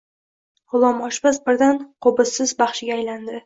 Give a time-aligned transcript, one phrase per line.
[0.75, 3.35] G‘ulom oshpaz birdan qo‘bizsiz baxshiga aylandi: